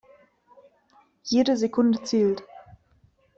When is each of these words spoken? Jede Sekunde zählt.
Jede 1.29 1.57
Sekunde 1.57 2.01
zählt. 2.01 2.43